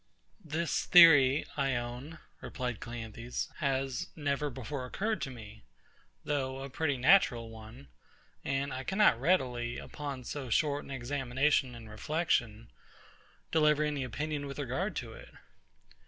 [0.43, 5.63] This theory, I own, replied CLEANTHES, has never before occurred to me,
[6.23, 7.87] though a pretty natural one;
[8.43, 12.71] and I cannot readily, upon so short an examination and reflection,
[13.51, 15.35] deliver any opinion with regard to it.